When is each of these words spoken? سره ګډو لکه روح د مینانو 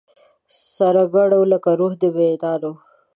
سره 0.75 1.03
ګډو 1.15 1.41
لکه 1.51 1.69
روح 1.79 1.93
د 2.01 2.03
مینانو 2.15 2.71